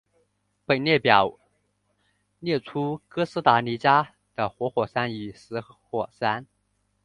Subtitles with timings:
[0.65, 1.37] 本列表
[2.39, 6.47] 列出了哥斯达黎加的活火山与死火山。